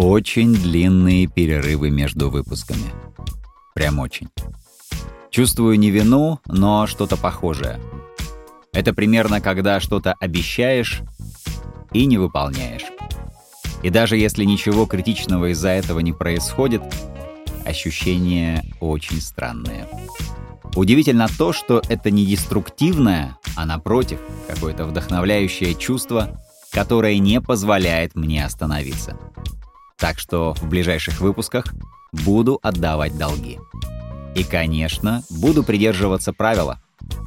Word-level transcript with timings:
Очень 0.00 0.54
длинные 0.54 1.26
перерывы 1.26 1.90
между 1.90 2.30
выпусками. 2.30 2.84
Прям 3.74 3.98
очень. 3.98 4.28
Чувствую 5.32 5.76
не 5.76 5.90
вину, 5.90 6.38
но 6.46 6.86
что-то 6.86 7.16
похожее. 7.16 7.80
Это 8.72 8.94
примерно 8.94 9.40
когда 9.40 9.80
что-то 9.80 10.14
обещаешь 10.20 11.02
и 11.92 12.06
не 12.06 12.16
выполняешь. 12.16 12.84
И 13.82 13.90
даже 13.90 14.16
если 14.16 14.44
ничего 14.44 14.86
критичного 14.86 15.50
из-за 15.50 15.70
этого 15.70 15.98
не 15.98 16.12
происходит, 16.12 16.82
ощущения 17.64 18.64
очень 18.78 19.20
странные. 19.20 19.88
Удивительно 20.76 21.26
то, 21.26 21.52
что 21.52 21.82
это 21.88 22.12
не 22.12 22.24
деструктивное, 22.24 23.36
а 23.56 23.66
напротив, 23.66 24.20
какое-то 24.46 24.84
вдохновляющее 24.84 25.74
чувство, 25.74 26.40
которое 26.70 27.18
не 27.18 27.40
позволяет 27.40 28.14
мне 28.14 28.44
остановиться. 28.44 29.18
Так 29.98 30.18
что 30.18 30.54
в 30.54 30.68
ближайших 30.68 31.20
выпусках 31.20 31.66
буду 32.12 32.58
отдавать 32.62 33.16
долги. 33.18 33.58
И, 34.34 34.44
конечно, 34.44 35.22
буду 35.30 35.64
придерживаться 35.64 36.32
правила 36.32 36.80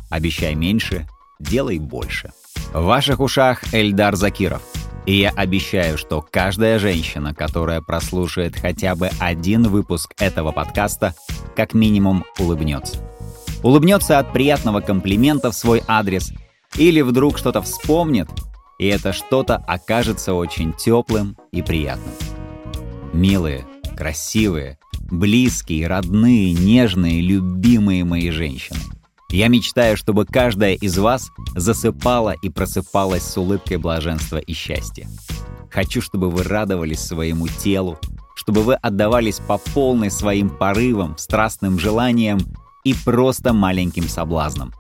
«Обещай 0.10 0.56
меньше, 0.56 1.08
делай 1.40 1.78
больше». 1.80 2.32
В 2.74 2.84
ваших 2.84 3.20
ушах 3.20 3.74
Эльдар 3.74 4.16
Закиров. 4.16 4.62
И 5.06 5.16
я 5.16 5.32
обещаю, 5.32 5.98
что 5.98 6.22
каждая 6.22 6.80
женщина, 6.80 7.34
которая 7.34 7.82
прослушает 7.82 8.56
хотя 8.56 8.96
бы 8.96 9.10
один 9.20 9.64
выпуск 9.64 10.14
этого 10.20 10.52
подкаста, 10.52 11.16
как 11.56 11.74
минимум 11.74 12.24
улыбнется. 12.40 12.98
Улыбнется 13.64 14.20
от 14.20 14.32
приятного 14.32 14.80
комплимента 14.80 15.52
в 15.52 15.56
свой 15.56 15.84
адрес 15.88 16.32
или 16.78 17.02
вдруг 17.02 17.38
что-то 17.38 17.62
вспомнит, 17.62 18.30
и 18.80 18.88
это 18.88 19.12
что-то 19.12 19.58
окажется 19.58 20.34
очень 20.34 20.74
теплым 20.74 21.36
и 21.52 21.62
приятным. 21.62 22.14
Милые, 23.14 23.66
красивые, 23.98 24.78
близкие, 25.10 25.88
родные, 25.88 26.54
нежные, 26.54 27.22
любимые 27.22 28.04
мои 28.06 28.30
женщины. 28.30 28.80
Я 29.30 29.48
мечтаю, 29.48 29.96
чтобы 29.98 30.26
каждая 30.26 30.76
из 30.76 30.98
вас 30.98 31.30
засыпала 31.56 32.36
и 32.42 32.50
просыпалась 32.50 33.24
с 33.24 33.38
улыбкой 33.38 33.78
блаженства 33.78 34.38
и 34.38 34.54
счастья. 34.54 35.08
Хочу, 35.70 36.02
чтобы 36.02 36.30
вы 36.30 36.44
радовались 36.44 37.00
своему 37.00 37.48
телу, 37.48 37.98
чтобы 38.36 38.64
вы 38.64 38.76
отдавались 38.76 39.40
по 39.40 39.58
полной 39.58 40.12
своим 40.12 40.50
порывам, 40.50 41.18
страстным 41.18 41.80
желаниям 41.80 42.40
и 42.84 42.94
просто 42.94 43.54
маленьким 43.54 44.08
соблазнам. 44.08 44.74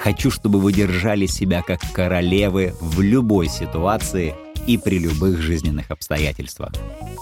Хочу, 0.00 0.30
чтобы 0.30 0.60
вы 0.60 0.72
держали 0.72 1.26
себя 1.26 1.62
как 1.62 1.80
королевы 1.92 2.74
в 2.80 3.00
любой 3.00 3.48
ситуации 3.48 4.34
и 4.66 4.78
при 4.78 4.98
любых 4.98 5.40
жизненных 5.40 5.90
обстоятельствах. 5.90 6.72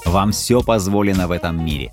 Вам 0.05 0.33
все 0.33 0.62
позволено 0.62 1.28
в 1.28 1.31
этом 1.31 1.64
мире. 1.64 1.92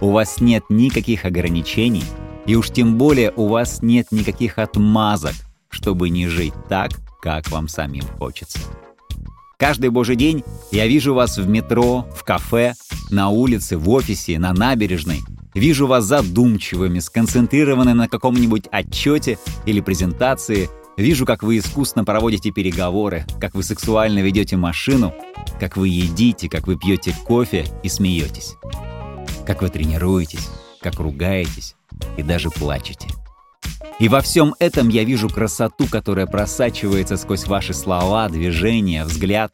У 0.00 0.10
вас 0.10 0.40
нет 0.40 0.64
никаких 0.68 1.24
ограничений, 1.24 2.04
и 2.46 2.56
уж 2.56 2.70
тем 2.70 2.96
более 2.96 3.32
у 3.36 3.48
вас 3.48 3.82
нет 3.82 4.08
никаких 4.10 4.58
отмазок, 4.58 5.34
чтобы 5.68 6.08
не 6.10 6.26
жить 6.26 6.54
так, 6.68 6.92
как 7.20 7.50
вам 7.50 7.68
самим 7.68 8.04
хочется. 8.18 8.58
Каждый 9.58 9.90
божий 9.90 10.16
день 10.16 10.42
я 10.70 10.86
вижу 10.86 11.12
вас 11.12 11.36
в 11.36 11.46
метро, 11.46 12.06
в 12.16 12.24
кафе, 12.24 12.74
на 13.10 13.28
улице, 13.28 13.76
в 13.76 13.90
офисе, 13.90 14.38
на 14.38 14.54
набережной. 14.54 15.20
Вижу 15.54 15.86
вас 15.86 16.04
задумчивыми, 16.04 16.98
сконцентрированными 17.00 17.94
на 17.94 18.08
каком-нибудь 18.08 18.68
отчете 18.70 19.38
или 19.66 19.80
презентации. 19.80 20.70
Вижу, 20.96 21.24
как 21.24 21.42
вы 21.42 21.58
искусно 21.58 22.04
проводите 22.04 22.50
переговоры, 22.50 23.24
как 23.40 23.54
вы 23.54 23.62
сексуально 23.62 24.18
ведете 24.20 24.56
машину, 24.56 25.14
как 25.58 25.76
вы 25.76 25.88
едите, 25.88 26.48
как 26.48 26.66
вы 26.66 26.76
пьете 26.76 27.14
кофе 27.26 27.66
и 27.82 27.88
смеетесь. 27.88 28.56
Как 29.46 29.62
вы 29.62 29.68
тренируетесь, 29.68 30.48
как 30.80 31.00
ругаетесь, 31.00 31.76
и 32.16 32.22
даже 32.22 32.50
плачете. 32.50 33.08
И 33.98 34.08
во 34.08 34.20
всем 34.22 34.54
этом 34.58 34.88
я 34.88 35.04
вижу 35.04 35.28
красоту, 35.28 35.86
которая 35.86 36.26
просачивается 36.26 37.16
сквозь 37.16 37.46
ваши 37.46 37.74
слова, 37.74 38.28
движения, 38.28 39.04
взгляд. 39.04 39.52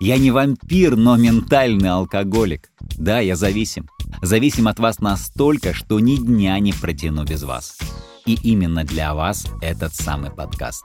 Я 0.00 0.16
не 0.18 0.30
вампир, 0.30 0.96
но 0.96 1.16
ментальный 1.16 1.90
алкоголик. 1.90 2.70
Да, 2.96 3.18
я 3.18 3.34
зависим. 3.34 3.88
Зависим 4.22 4.68
от 4.68 4.78
вас 4.78 5.00
настолько, 5.00 5.74
что 5.74 5.98
ни 5.98 6.16
дня 6.16 6.58
не 6.60 6.72
протяну 6.72 7.24
без 7.24 7.42
вас. 7.42 7.78
И 8.28 8.34
именно 8.44 8.84
для 8.84 9.12
вас 9.14 9.46
этот 9.60 9.92
самый 9.92 10.30
подкаст. 10.30 10.84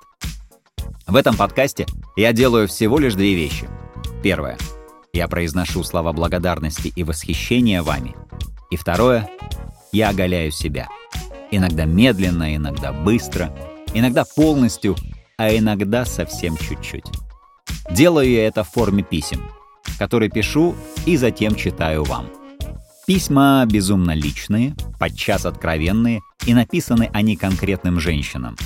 В 1.05 1.15
этом 1.15 1.35
подкасте 1.35 1.85
я 2.15 2.33
делаю 2.33 2.67
всего 2.67 2.97
лишь 2.97 3.13
две 3.13 3.35
вещи. 3.35 3.69
Первое. 4.23 4.57
Я 5.13 5.27
произношу 5.27 5.83
слова 5.83 6.11
благодарности 6.11 6.91
и 6.95 7.03
восхищения 7.03 7.83
вами. 7.83 8.15
И 8.71 8.77
второе. 8.77 9.29
Я 9.91 10.09
оголяю 10.09 10.51
себя– 10.51 10.87
Иногда 11.55 11.85
медленно, 11.85 12.55
иногда 12.55 12.91
быстро, 12.91 13.55
иногда 13.93 14.23
полностью, 14.35 14.95
а 15.37 15.55
иногда 15.55 16.03
совсем 16.03 16.57
чуть-чуть. 16.57 17.05
Делаю 17.91 18.27
я 18.27 18.47
это 18.47 18.63
в 18.63 18.69
форме 18.69 19.03
писем, 19.03 19.39
которые 19.99 20.31
пишу 20.31 20.75
и 21.05 21.15
затем 21.15 21.53
читаю 21.53 22.05
вам. 22.05 22.27
Письма 23.05 23.63
безумно 23.67 24.15
личные, 24.15 24.73
подчас 24.99 25.45
откровенные, 25.45 26.21
и 26.45 26.53
написаны 26.53 27.09
они 27.13 27.35
конкретным 27.35 27.99
женщинам. 27.99 28.57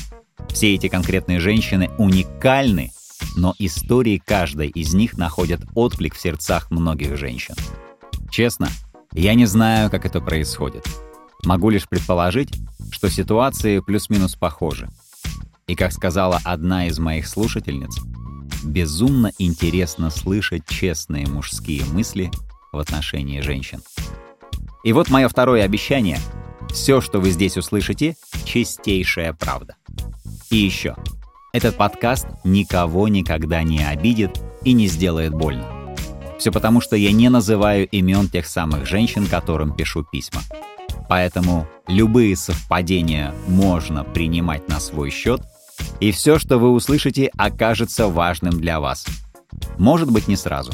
Все 0.50 0.74
эти 0.74 0.88
конкретные 0.88 1.40
женщины 1.40 1.90
уникальны, 1.98 2.92
но 3.36 3.54
истории 3.60 4.22
каждой 4.24 4.70
из 4.70 4.94
них 4.94 5.18
находят 5.18 5.62
отклик 5.76 6.16
в 6.16 6.20
сердцах 6.20 6.72
многих 6.72 7.18
женщин. 7.18 7.56
Честно, 8.32 8.70
я 9.14 9.34
не 9.34 9.46
знаю, 9.46 9.90
как 9.90 10.06
это 10.06 10.22
происходит. 10.22 10.86
Могу 11.44 11.70
лишь 11.70 11.88
предположить, 11.88 12.54
что 12.92 13.10
ситуации 13.10 13.80
плюс-минус 13.80 14.36
похожи. 14.36 14.90
И 15.68 15.76
как 15.76 15.92
сказала 15.92 16.40
одна 16.44 16.88
из 16.88 16.98
моих 16.98 17.28
слушательниц, 17.28 18.00
безумно 18.64 19.32
интересно 19.38 20.10
слышать 20.10 20.64
честные 20.68 21.28
мужские 21.28 21.86
мысли 21.86 22.32
в 22.72 22.80
отношении 22.80 23.42
женщин. 23.42 23.82
И 24.84 24.94
вот 24.94 25.10
мое 25.10 25.28
второе 25.28 25.64
обещание. 25.64 26.20
Все, 26.78 27.02
что 27.02 27.20
вы 27.20 27.32
здесь 27.32 27.58
услышите, 27.58 28.16
чистейшая 28.46 29.34
правда. 29.34 29.76
И 30.52 30.58
еще. 30.58 30.96
Этот 31.52 31.76
подкаст 31.76 32.28
никого 32.44 33.08
никогда 33.08 33.64
не 33.64 33.84
обидит 33.84 34.40
и 34.64 34.74
не 34.74 34.86
сделает 34.86 35.34
больно. 35.34 35.66
Все 36.38 36.52
потому, 36.52 36.80
что 36.80 36.96
я 36.96 37.12
не 37.12 37.30
называю 37.30 37.88
имен 37.88 38.30
тех 38.30 38.46
самых 38.46 38.86
женщин, 38.86 39.26
которым 39.26 39.76
пишу 39.76 40.04
письма. 40.04 40.42
Поэтому 41.10 41.68
любые 41.88 42.36
совпадения 42.36 43.34
можно 43.48 44.04
принимать 44.04 44.70
на 44.70 44.80
свой 44.80 45.10
счет, 45.10 45.42
и 46.00 46.12
все, 46.12 46.38
что 46.38 46.60
вы 46.60 46.72
услышите, 46.72 47.32
окажется 47.38 48.08
важным 48.08 48.62
для 48.62 48.80
вас. 48.80 49.04
Может 49.80 50.12
быть, 50.12 50.28
не 50.28 50.36
сразу. 50.36 50.74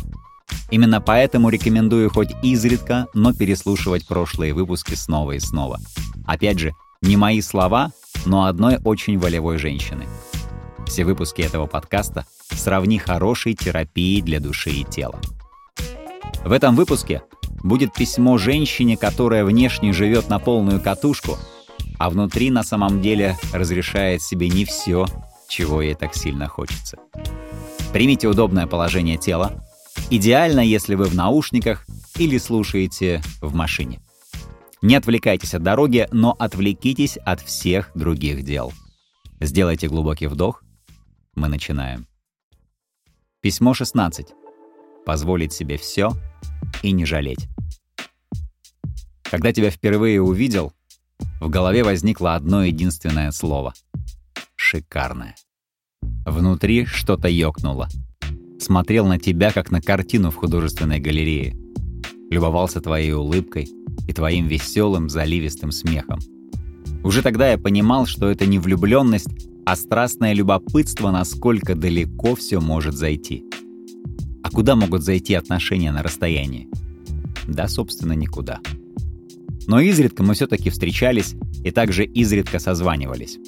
Именно 0.71 1.01
поэтому 1.01 1.49
рекомендую 1.49 2.09
хоть 2.09 2.31
изредка, 2.41 3.07
но 3.13 3.33
переслушивать 3.33 4.07
прошлые 4.07 4.53
выпуски 4.53 4.95
снова 4.95 5.33
и 5.33 5.39
снова. 5.39 5.79
Опять 6.25 6.59
же, 6.59 6.73
не 7.01 7.17
мои 7.17 7.41
слова, 7.41 7.91
но 8.25 8.45
одной 8.45 8.79
очень 8.83 9.19
волевой 9.19 9.57
женщины. 9.57 10.05
Все 10.87 11.05
выпуски 11.05 11.41
этого 11.41 11.65
подкаста 11.65 12.25
сравни 12.51 12.97
хорошей 12.97 13.53
терапией 13.53 14.21
для 14.21 14.39
души 14.39 14.71
и 14.71 14.83
тела. 14.83 15.19
В 16.43 16.51
этом 16.51 16.75
выпуске 16.75 17.21
будет 17.63 17.93
письмо 17.93 18.37
женщине, 18.37 18.97
которая 18.97 19.45
внешне 19.45 19.93
живет 19.93 20.29
на 20.29 20.39
полную 20.39 20.81
катушку, 20.81 21.37
а 21.97 22.09
внутри 22.09 22.51
на 22.51 22.63
самом 22.63 23.01
деле 23.01 23.37
разрешает 23.53 24.21
себе 24.21 24.49
не 24.49 24.65
все, 24.65 25.05
чего 25.47 25.81
ей 25.81 25.93
так 25.93 26.15
сильно 26.15 26.47
хочется. 26.47 26.97
Примите 27.93 28.27
удобное 28.27 28.67
положение 28.67 29.17
тела. 29.17 29.53
Идеально, 30.09 30.59
если 30.59 30.95
вы 30.95 31.05
в 31.05 31.15
наушниках 31.15 31.85
или 32.17 32.37
слушаете 32.37 33.21
в 33.41 33.53
машине. 33.55 33.99
Не 34.81 34.95
отвлекайтесь 34.95 35.53
от 35.53 35.63
дороги, 35.63 36.07
но 36.11 36.35
отвлекитесь 36.37 37.17
от 37.17 37.41
всех 37.41 37.91
других 37.95 38.43
дел. 38.43 38.73
Сделайте 39.39 39.87
глубокий 39.87 40.27
вдох. 40.27 40.63
Мы 41.35 41.47
начинаем. 41.47 42.05
Письмо 43.41 43.73
16. 43.73 44.27
Позволить 45.05 45.53
себе 45.53 45.77
все 45.77 46.11
и 46.81 46.91
не 46.91 47.05
жалеть. 47.05 47.47
Когда 49.23 49.51
тебя 49.51 49.71
впервые 49.71 50.21
увидел, 50.21 50.73
в 51.41 51.49
голове 51.49 51.83
возникло 51.83 52.35
одно 52.35 52.63
единственное 52.63 53.31
слово— 53.31 53.73
шикарное. 54.55 55.35
Внутри 56.25 56.85
что-то 56.85 57.27
ёкнуло. 57.27 57.89
Смотрел 58.63 59.05
на 59.05 59.19
тебя, 59.19 59.51
как 59.51 59.71
на 59.71 59.81
картину 59.81 60.31
в 60.31 60.35
художественной 60.35 61.01
галерее. 61.01 61.53
Любовался 62.29 62.79
твоей 62.79 63.11
улыбкой 63.11 63.67
и 64.07 64.13
твоим 64.13 64.47
веселым, 64.47 65.09
заливистым 65.09 65.73
смехом. 65.73 66.19
Уже 67.03 67.21
тогда 67.21 67.51
я 67.51 67.57
понимал, 67.57 68.05
что 68.05 68.31
это 68.31 68.45
не 68.45 68.59
влюбленность, 68.59 69.27
а 69.65 69.75
страстное 69.75 70.31
любопытство, 70.31 71.11
насколько 71.11 71.75
далеко 71.75 72.35
все 72.35 72.61
может 72.61 72.95
зайти. 72.95 73.43
А 74.43 74.49
куда 74.49 74.77
могут 74.77 75.03
зайти 75.03 75.33
отношения 75.33 75.91
на 75.91 76.01
расстоянии? 76.01 76.69
Да, 77.45 77.67
собственно, 77.67 78.13
никуда. 78.13 78.61
Но 79.67 79.81
изредка 79.81 80.23
мы 80.23 80.35
все-таки 80.35 80.69
встречались 80.69 81.35
и 81.65 81.71
также 81.71 82.05
изредка 82.05 82.59
созванивались. 82.59 83.39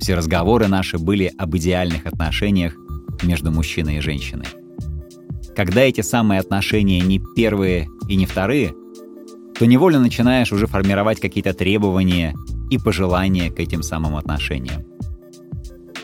Все 0.00 0.14
разговоры 0.14 0.66
наши 0.66 0.96
были 0.96 1.30
об 1.36 1.54
идеальных 1.54 2.06
отношениях 2.06 2.74
между 3.22 3.50
мужчиной 3.50 3.98
и 3.98 4.00
женщиной. 4.00 4.46
Когда 5.54 5.82
эти 5.82 6.00
самые 6.00 6.40
отношения 6.40 7.00
не 7.00 7.20
первые 7.36 7.88
и 8.08 8.16
не 8.16 8.26
вторые, 8.26 8.74
то 9.58 9.66
невольно 9.66 10.00
начинаешь 10.00 10.52
уже 10.52 10.66
формировать 10.66 11.20
какие-то 11.20 11.54
требования 11.54 12.34
и 12.70 12.78
пожелания 12.78 13.50
к 13.50 13.60
этим 13.60 13.82
самым 13.82 14.16
отношениям. 14.16 14.84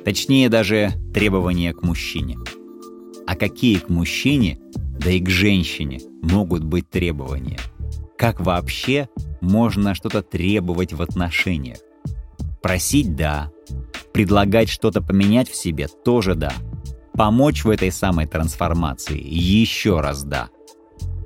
Точнее, 0.04 0.48
даже 0.48 0.92
требования 1.12 1.72
к 1.72 1.82
мужчине. 1.82 2.38
А 3.26 3.34
какие 3.34 3.78
к 3.78 3.88
мужчине, 3.88 4.60
да 4.74 5.10
и 5.10 5.20
к 5.20 5.28
женщине 5.28 6.00
могут 6.22 6.64
быть 6.64 6.88
требования? 6.88 7.58
Как 8.16 8.40
вообще 8.40 9.08
можно 9.40 9.94
что-то 9.94 10.22
требовать 10.22 10.92
в 10.92 11.02
отношениях? 11.02 11.78
Просить– 12.62 13.14
да. 13.16 13.50
Предлагать 14.12 14.68
что-то 14.68 15.00
поменять 15.00 15.50
в 15.50 15.56
себе– 15.56 15.88
тоже 16.04 16.34
да. 16.34 16.52
Помочь 17.20 17.64
в 17.64 17.69
этой 17.69 17.93
самой 17.93 18.26
трансформации– 18.26 19.20
еще 19.22 20.00
раз 20.00 20.25
да. 20.25 20.49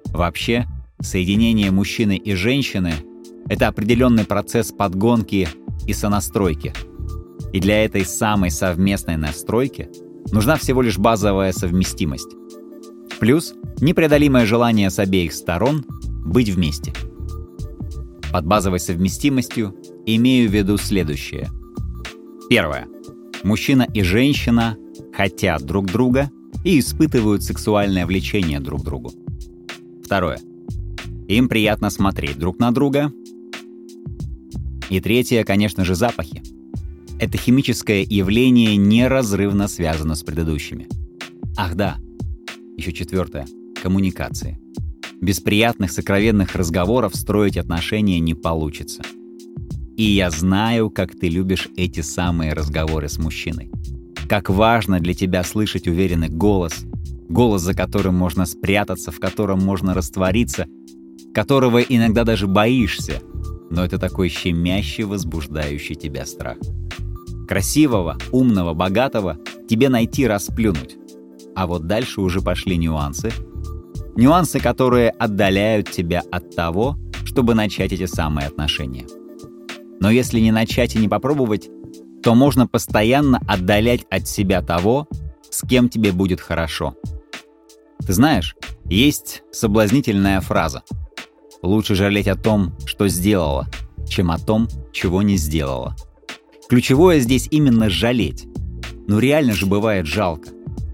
Вообще, 0.07 0.67
соединение 1.01 1.71
мужчины 1.71 2.17
и 2.17 2.35
женщины– 2.35 2.95
это 3.49 3.69
определенный 3.69 4.25
процесс 4.25 4.73
подгонки 4.73 5.49
и 5.87 5.93
сонастройки– 5.93 6.73
и 7.53 7.61
для 7.61 7.85
этой 7.85 8.05
самой 8.05 8.51
совместной 8.51 9.17
настройки 9.17 9.89
нужна 10.33 10.57
всего 10.57 10.83
лишь 10.83 10.99
базовая 10.99 11.53
совместимость. 11.53 12.35
Плюс 13.21 13.55
непреодолимое 13.81 14.47
желание 14.47 14.91
с 14.91 14.99
обеих 14.99 15.33
сторон 15.33 15.85
быть 16.27 16.49
вместе. 16.49 16.93
Под 18.33 18.45
базовой 18.47 18.81
совместимостью 18.81 19.77
имею 20.07 20.51
в 20.51 20.53
виду 20.53 20.77
следующее. 20.77 21.51
Первое. 22.51 22.89
Мужчина 23.45 23.87
и 23.95 24.03
женщина 24.03 24.77
хотят 25.17 25.63
друг 25.63 25.87
друга 25.87 26.31
и 26.65 26.79
испытывают 26.79 27.43
сексуальное 27.43 28.07
влечение 28.07 28.61
друг 28.61 28.83
к 28.83 28.85
другу. 28.85 29.13
Второе. 30.05 30.41
Им 31.29 31.49
приятно 31.49 31.91
смотреть 31.91 32.39
друг 32.39 32.59
на 32.59 32.71
друга. 32.71 33.13
И 34.91 35.01
третье, 35.01 35.45
конечно 35.45 35.85
же, 35.85 35.95
запахи. 35.95 36.43
Это 37.19 37.39
химическое 37.39 38.03
явление 38.03 38.77
неразрывно 38.77 39.69
связано 39.69 40.15
с 40.15 40.23
предыдущими. 40.23 40.89
Ах 41.57 41.75
да, 41.75 41.97
еще 42.77 42.93
четвертое— 42.93 43.47
коммуникации. 43.83 44.59
Без 45.21 45.41
приятных 45.41 45.93
сокровенных 45.93 46.55
разговоров 46.55 47.15
строить 47.15 47.57
отношения 47.57 48.21
не 48.21 48.35
получится. 48.35 49.03
И 49.97 50.03
я 50.03 50.31
знаю, 50.31 50.91
как 50.91 51.17
ты 51.17 51.29
любишь 51.29 51.69
эти 51.77 52.01
самые 52.01 52.53
разговоры 52.53 53.09
с 53.09 53.17
мужчиной. 53.17 53.71
Как 54.29 54.49
важно 54.49 55.01
для 55.01 55.15
тебя 55.15 55.45
слышать 55.45 55.87
уверенный 55.87 56.29
голос, 56.29 56.85
голос, 57.29 57.63
за 57.63 57.75
которым 57.75 58.15
можно 58.17 58.47
спрятаться, 58.47 59.11
в 59.11 59.21
котором 59.21 59.61
можно 59.61 59.95
раствориться, 59.95 60.67
которого 61.35 61.81
иногда 61.81 62.25
даже 62.25 62.47
боишься, 62.47 63.21
но 63.71 63.85
это 63.85 63.99
такой 63.99 64.29
щемящий, 64.29 65.05
возбуждающий 65.05 65.95
тебя 65.95 66.25
страх. 66.25 66.57
Красивого, 67.47 68.17
умного, 68.33 68.73
богатого 68.73 69.39
тебе 69.69 69.89
найти 69.89 70.27
расплюнуть. 70.27 70.97
А 71.55 71.67
вот 71.67 71.87
дальше 71.87 72.21
уже 72.21 72.41
пошли 72.41 72.77
нюансы. 72.77 73.31
Нюансы, 74.17 74.61
которые 74.61 75.11
отдаляют 75.11 75.91
тебя 75.91 76.23
от 76.31 76.55
того, 76.55 76.97
чтобы 77.25 77.55
начать 77.55 77.93
эти 77.93 78.07
самые 78.07 78.47
отношения. 78.47 79.07
Но 80.01 80.11
если 80.11 80.41
не 80.41 80.53
начать 80.53 80.95
и 80.95 80.99
не 80.99 81.09
попробовать, 81.09 81.69
то 82.25 82.35
можно 82.35 82.67
постоянно 82.67 83.39
отдалять 83.47 84.07
от 84.11 84.27
себя 84.27 84.63
того, 84.63 85.07
с 85.51 85.61
кем 85.67 85.91
тебе 85.91 86.11
будет 86.11 86.41
хорошо. 86.41 86.97
Ты 88.05 88.15
знаешь, 88.15 88.57
есть 88.87 89.43
соблазнительная 89.53 90.41
фраза. 90.41 90.83
Лучше 91.63 91.95
жалеть 91.95 92.27
о 92.27 92.35
том, 92.35 92.75
что 92.87 93.09
сделала, 93.09 93.67
чем 94.09 94.31
о 94.31 94.39
том, 94.39 94.69
чего 94.91 95.21
не 95.21 95.37
сделала. 95.37 95.97
Ключевое 96.69 97.21
здесь 97.21 97.47
именно 97.51 97.91
жалеть. 97.91 98.47
Ну 99.07 99.19
реально 99.19 99.53
же 99.53 99.67
бывает 99.67 100.07
жалко. 100.07 100.49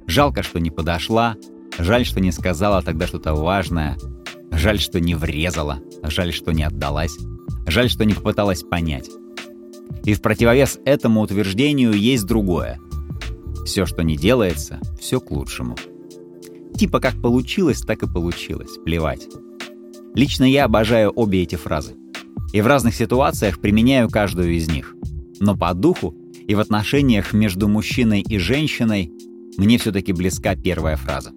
Жалко, 0.08 0.42
что 0.42 0.58
не 0.58 0.70
подошла, 0.70 1.36
жаль, 1.78 2.04
что 2.04 2.18
не 2.18 2.32
сказала 2.32 2.82
тогда 2.82 3.06
что-то 3.06 3.34
важное, 3.34 3.96
жаль, 4.50 4.80
что 4.80 4.98
не 4.98 5.14
врезала, 5.14 5.78
жаль, 6.02 6.32
что 6.32 6.50
не 6.50 6.64
отдалась, 6.64 7.16
жаль, 7.68 7.88
что 7.88 8.04
не 8.04 8.14
попыталась 8.14 8.64
понять. 8.64 9.08
И 10.04 10.14
в 10.14 10.22
противовес 10.22 10.78
этому 10.84 11.20
утверждению 11.20 11.92
есть 11.92 12.26
другое. 12.26 12.78
Все, 13.64 13.86
что 13.86 14.02
не 14.02 14.16
делается, 14.16 14.80
все 14.98 15.20
к 15.20 15.30
лучшему. 15.30 15.76
Типа 16.76 17.00
как 17.00 17.20
получилось, 17.20 17.80
так 17.80 18.02
и 18.02 18.06
получилось, 18.06 18.78
плевать. 18.84 19.28
Лично 20.14 20.44
я 20.44 20.64
обожаю 20.64 21.10
обе 21.10 21.42
эти 21.42 21.56
фразы. 21.56 21.94
И 22.52 22.60
в 22.60 22.66
разных 22.66 22.94
ситуациях 22.94 23.60
применяю 23.60 24.08
каждую 24.08 24.52
из 24.52 24.68
них 24.68 24.94
но 25.40 25.56
по 25.56 25.74
духу 25.74 26.14
и 26.46 26.54
в 26.54 26.60
отношениях 26.60 27.32
между 27.32 27.66
мужчиной 27.66 28.20
и 28.20 28.38
женщиной 28.38 29.12
мне 29.56 29.78
все-таки 29.78 30.12
близка 30.12 30.54
первая 30.54 30.96
фраза. 30.96 31.32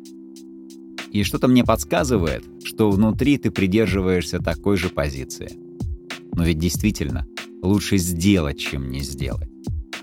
И 1.12 1.24
что-то 1.24 1.48
мне 1.48 1.64
подсказывает, 1.64 2.44
что 2.64 2.92
внутри 2.92 3.38
ты 3.38 3.50
придерживаешься 3.50 4.40
такой 4.40 4.78
же 4.78 4.90
позиции. 4.90 5.52
Но 6.36 6.44
ведь 6.44 6.60
действительно, 6.60 7.26
лучше 7.64 7.98
сделать, 7.98 8.60
чем 8.60 8.92
не 8.92 9.00
сделать. 9.00 9.50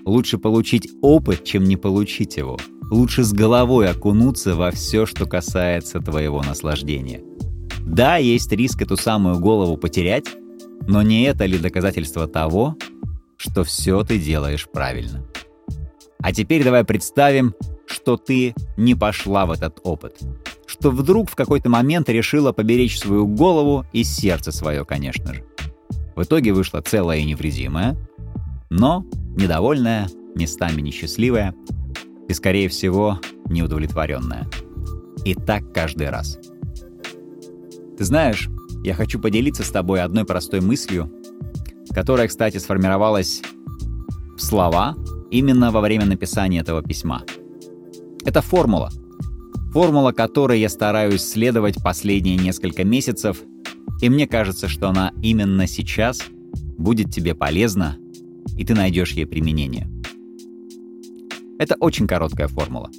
Лучше 0.05 0.39
получить 0.39 0.89
опыт, 1.03 1.45
чем 1.45 1.65
не 1.65 1.77
получить 1.77 2.37
его. 2.37 2.59
Лучше 2.91 3.23
с 3.23 3.33
головой 3.33 3.89
окунуться 3.89 4.57
во 4.57 4.73
все, 4.73 5.07
что 5.07 5.27
касается 5.27 6.01
твоего 6.01 6.43
наслаждения. 6.43 7.23
Да, 7.82 8.17
есть 8.17 8.51
риск 8.51 8.82
эту 8.82 8.96
самую 8.96 9.39
голову 9.39 9.77
потерять, 9.77 10.27
но 10.89 11.03
не 11.03 11.25
это 11.25 11.44
ли 11.44 11.58
доказательство 11.58 12.27
того, 12.27 12.77
что 13.37 13.63
все 13.63 14.03
ты 14.03 14.19
делаешь 14.19 14.69
правильно. 14.73 15.25
А 16.23 16.32
теперь 16.32 16.65
давай 16.65 16.84
представим, 16.84 17.55
что 17.87 18.17
ты 18.17 18.55
не 18.77 18.94
пошла 18.94 19.46
в 19.46 19.53
этот 19.53 19.81
опыт. 19.82 20.19
Что 20.67 20.91
вдруг 20.91 21.31
в 21.31 21.37
какой-то 21.37 21.69
момент 21.69 22.08
решила 22.08 22.53
поберечь 22.53 22.99
свою 22.99 23.27
голову 23.27 23.84
и 23.93 24.05
сердце 24.05 24.53
свое, 24.53 24.84
конечно 24.84 25.34
же. 25.34 25.44
В 26.20 26.24
итоге 26.24 26.53
вышла 26.53 26.82
целая 26.82 27.20
и 27.20 27.24
невредимая, 27.24 27.96
но 28.69 29.06
недовольная, 29.39 30.06
местами 30.34 30.82
несчастливая 30.82 31.55
и, 32.29 32.34
скорее 32.34 32.69
всего, 32.69 33.19
неудовлетворенная. 33.46 34.46
И 35.24 35.34
так 35.34 35.72
каждый 35.72 36.10
раз. 36.10 36.39
Ты 37.96 38.05
знаешь, 38.05 38.50
я 38.84 38.93
хочу 38.93 39.19
поделиться 39.19 39.65
с 39.65 39.70
тобой 39.70 40.03
одной 40.03 40.27
простой 40.27 40.60
мыслью, 40.60 41.10
которая, 41.94 42.29
кстати, 42.29 42.58
сформировалась 42.58 43.41
в 44.36 44.43
слова 44.43 44.96
именно 45.31 45.70
во 45.70 45.81
время 45.81 46.05
написания 46.05 46.60
этого 46.60 46.82
письма. 46.82 47.22
Это 48.27 48.43
формула. 48.43 48.91
Формула, 49.72 50.12
которой 50.12 50.60
я 50.60 50.69
стараюсь 50.69 51.24
следовать 51.24 51.82
последние 51.82 52.36
несколько 52.36 52.84
месяцев, 52.84 53.39
и 54.01 54.09
мне 54.09 54.27
кажется, 54.27 54.69
что 54.69 54.89
она 54.89 55.13
именно 55.23 55.67
сейчас 55.67 56.23
будет 56.79 57.11
тебе 57.11 57.35
полезна, 57.35 57.97
и 58.57 58.65
ты 58.65 58.75
найдешь 58.75 59.13
ей 59.13 59.27
применение. 59.27 59.89
Это 61.59 61.77
очень 61.79 62.07
короткая 62.07 62.49
формула. 62.49 62.91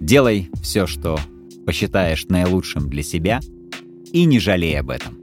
Делай 0.00 0.50
все, 0.62 0.86
что 0.86 1.18
посчитаешь 1.64 2.26
наилучшим 2.26 2.88
для 2.88 3.02
себя, 3.02 3.40
и 4.12 4.24
не 4.24 4.38
жалей 4.40 4.78
об 4.78 4.90
этом. 4.90 5.21